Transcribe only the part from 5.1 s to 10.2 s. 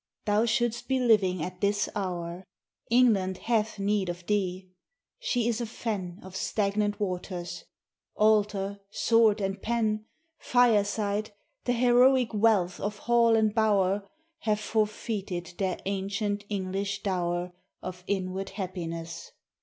she is a fen Of stagnant waters: altar, sword, and pen,